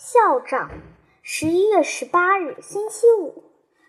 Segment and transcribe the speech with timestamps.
[0.00, 0.70] 校长，
[1.22, 3.42] 十一月十八日，星期五。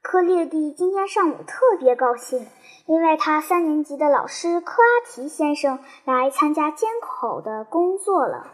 [0.00, 2.46] 克列蒂今天上午特别高兴，
[2.86, 8.46] 因为他三年级的老师克阿提先生来参加监考的工作了。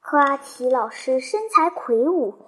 [0.00, 2.38] 克阿提老师身材魁梧，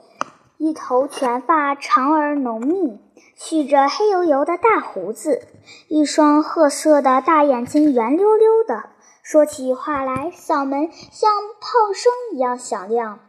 [0.56, 2.98] 一头卷发长而浓密，
[3.36, 5.42] 蓄着黑油油的大胡子，
[5.88, 8.88] 一双褐色的大眼睛圆溜溜的，
[9.22, 11.30] 说起话来嗓门像
[11.60, 13.20] 炮声一样响亮。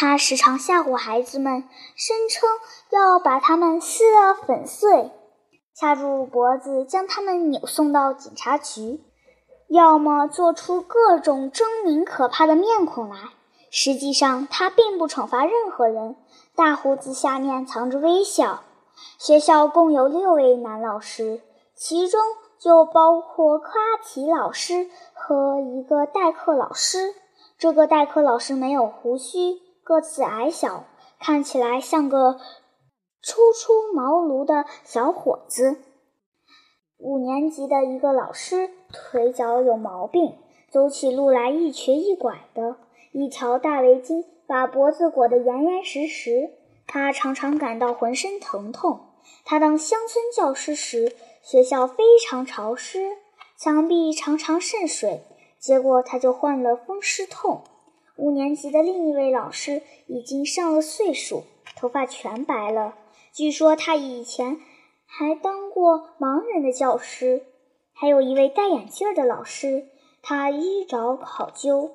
[0.00, 1.64] 他时常吓唬孩子们，
[1.96, 2.48] 声称
[2.90, 5.10] 要把他们撕得粉碎，
[5.74, 9.00] 掐住脖子将他们扭送到警察局，
[9.66, 13.16] 要么做出各种狰狞可怕的面孔来。
[13.72, 16.14] 实际上，他并不惩罚任何人，
[16.54, 18.62] 大胡子下面藏着微笑。
[19.18, 21.42] 学校共有六位男老师，
[21.74, 22.20] 其中
[22.60, 27.16] 就包括科拉提老师和一个代课老师。
[27.58, 29.66] 这个代课老师没有胡须。
[29.88, 30.84] 个子矮小，
[31.18, 32.38] 看起来像个
[33.22, 35.78] 初出茅庐的小伙子。
[36.98, 40.36] 五年级的一个老师腿脚有毛病，
[40.70, 42.76] 走起路来一瘸一拐的，
[43.12, 46.50] 一条大围巾把脖子裹得严严实实。
[46.86, 49.00] 他常常感到浑身疼痛。
[49.46, 53.16] 他当乡村教师时，学校非常潮湿，
[53.56, 55.24] 墙壁常常渗水，
[55.58, 57.62] 结果他就患了风湿痛。
[58.38, 61.42] 年级的另一位老师已经上了岁数，
[61.74, 62.94] 头发全白了。
[63.32, 64.60] 据说他以前
[65.06, 67.42] 还当过盲人的教师。
[67.92, 69.88] 还有一位戴眼镜的老师，
[70.22, 71.90] 他衣着考究，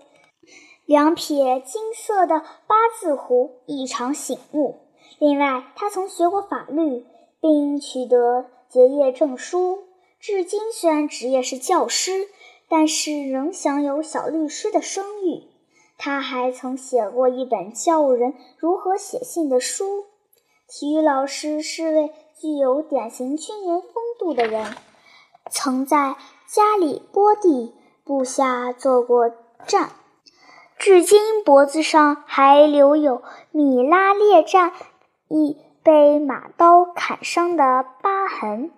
[0.85, 4.81] 两撇金色的八字胡异常醒目。
[5.19, 7.05] 另外，他曾学过法律，
[7.39, 9.85] 并取得结业证书。
[10.19, 12.27] 至今虽然职业是教师，
[12.67, 15.52] 但是仍享有小律师的声誉。
[15.97, 20.05] 他还曾写过一本教人如何写信的书。
[20.67, 24.73] 体育老师是位具有典型军人风度的人，
[25.49, 26.15] 曾在
[26.47, 29.29] 加里波第部下做过
[29.67, 29.91] 战，
[30.77, 33.21] 至今脖子上还留有
[33.51, 34.73] 米拉列战
[35.27, 38.71] 役被马刀砍伤的疤痕。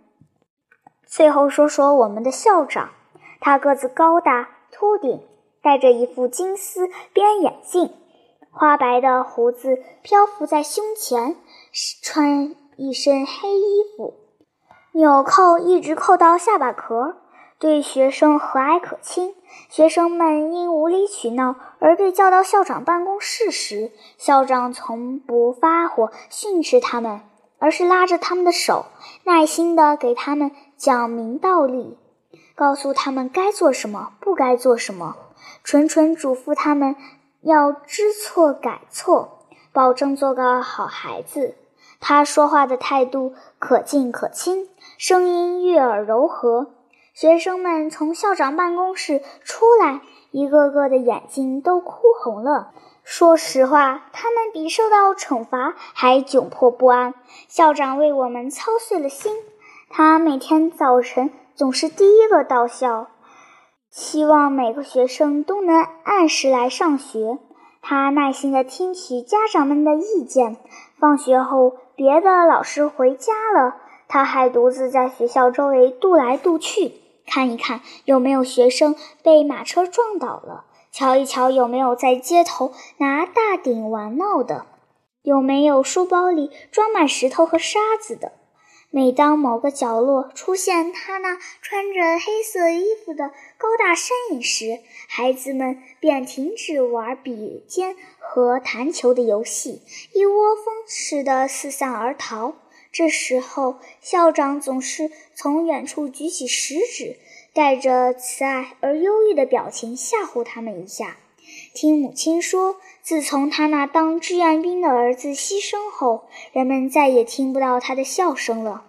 [1.05, 2.89] 最后说说我们的校长，
[3.39, 5.21] 他个子高大，秃顶。
[5.65, 7.89] 戴着一副金丝边眼镜，
[8.51, 11.37] 花白的胡子漂浮在胸前，
[12.03, 14.13] 穿一身黑衣服，
[14.91, 17.17] 纽扣一直扣到下巴壳。
[17.57, 19.33] 对学生和蔼可亲。
[19.69, 27.21] 学生们因无理取闹而被叫到校长办公室时，校长从不发火训斥他们，
[27.57, 28.85] 而是拉着他们的手，
[29.23, 31.97] 耐心地给他们讲明道理，
[32.53, 35.15] 告诉他们该做什么，不该做什么。
[35.63, 36.95] 纯纯嘱咐他们
[37.41, 39.39] 要知错改错，
[39.71, 41.55] 保证做个好孩子。
[41.99, 46.71] 他说话的态度可敬可亲，声音悦耳柔和。
[47.13, 50.01] 学生们从校长办公室出来，
[50.31, 52.71] 一个个的眼睛都哭红了。
[53.03, 57.13] 说实话，他们比受到惩罚还窘迫不安。
[57.47, 59.33] 校长为我们操碎了心，
[59.89, 63.07] 他每天早晨总是第一个到校。
[63.95, 67.39] 希望每个学生都能按时来上学。
[67.81, 70.57] 他耐心地听取家长们的意见。
[70.99, 73.77] 放学后，别的老师回家了，
[74.09, 76.91] 他还独自在学校周围踱来踱去，
[77.25, 84.65] 看一看有没有学生被马车撞倒了，瞧一瞧有没有在街头拿大鼎玩闹的，
[85.21, 88.33] 有没有书包里装满石头和沙子的。
[88.95, 94.79] 每当某个角落出现他那穿着黑色衣服的高大身影时，
[95.09, 99.81] 孩子们便停止玩笔尖和弹球的游戏，
[100.13, 102.53] 一窝蜂似的四散而逃。
[102.89, 107.17] 这时候，校长总是从远处举起食指，
[107.53, 111.17] 带着慈爱而忧郁的表情吓唬他们一下。
[111.75, 118.85] 听母亲说，自从他那当志愿兵的儿子牺牲后，人们再也听不到他的笑声了。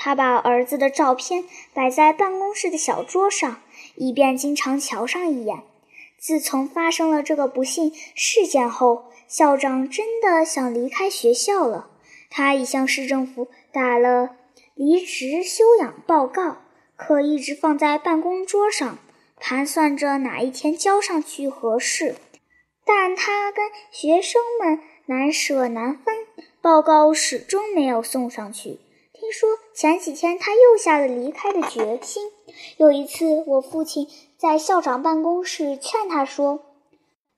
[0.00, 3.60] 他把儿子的照片摆在办公室的小桌上，
[3.96, 5.64] 以便经常瞧上一眼。
[6.16, 11.90] 自从发生了这个不幸事件后，校长真的想离开学校了。
[12.30, 14.36] 他已向市政府打了
[14.76, 16.58] 离职休养报告，
[16.94, 18.98] 可一直放在办公桌上。
[19.40, 22.14] 盘算着哪一天交上去合适，
[22.84, 26.14] 但他跟学生们难舍难分，
[26.60, 28.78] 报告始终没有送上去。
[29.28, 32.30] 听说前几天他又下了离开的决心。
[32.78, 34.08] 有一次，我父亲
[34.38, 36.60] 在校长办公室劝他说：“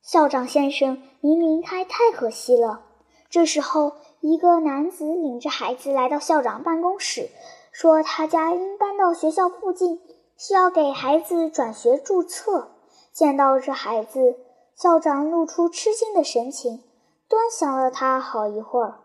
[0.00, 2.82] 校长先生，您离开太可惜了。”
[3.28, 7.28] 这时候，一个男子领着孩子来到校长办公室，
[7.72, 10.00] 说他家因搬到学校附近，
[10.36, 12.70] 需要给孩子转学注册。
[13.12, 14.36] 见到这孩子，
[14.76, 16.84] 校长露出吃惊的神情，
[17.28, 19.00] 端详了他好一会儿。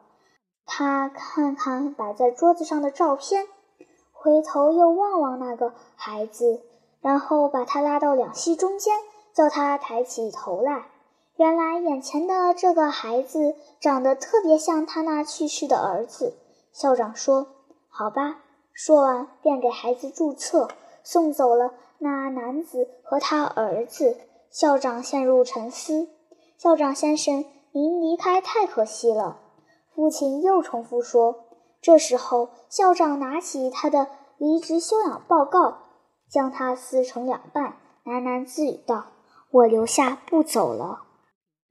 [0.65, 3.47] 他看看摆在桌子上的照片，
[4.11, 6.61] 回头又望望那个孩子，
[7.01, 8.95] 然后把他拉到两膝中间，
[9.33, 10.87] 叫他抬起头来。
[11.37, 16.33] 原来眼前的这个孩子长得特别像他那去世的儿子。
[16.71, 17.47] 校长说
[17.89, 18.39] ：“好吧。”
[18.73, 20.67] 说完便给孩子注册，
[21.03, 21.73] 送走了。
[21.99, 24.17] 那男子和他儿子，
[24.51, 26.09] 校长陷入沉思。
[26.57, 29.39] 校长先生，您离开太可惜了。
[29.95, 31.45] 父亲又重复说。
[31.81, 35.77] 这时候，校长拿起他的离职休养报告，
[36.29, 39.05] 将它撕成两半，喃喃自语道
[39.51, 41.03] ：“我留下不走了。”